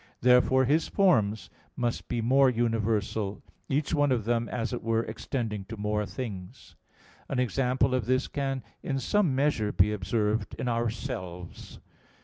Therefore 0.21 0.65
his 0.65 0.87
forms 0.87 1.51
must 1.75 2.07
be 2.07 2.21
more 2.21 2.49
universal; 2.49 3.43
each 3.69 3.93
one 3.93 4.11
of 4.11 4.25
them, 4.25 4.49
as 4.49 4.73
it 4.73 4.81
were, 4.81 5.03
extending 5.03 5.63
to 5.65 5.77
more 5.77 6.07
things. 6.07 6.75
An 7.29 7.37
example 7.37 7.93
of 7.93 8.07
this 8.07 8.27
can 8.27 8.63
in 8.81 8.97
some 8.97 9.35
measure 9.35 9.71
be 9.71 9.93
observed 9.93 10.55
in 10.57 10.67
ourselves. 10.67 11.79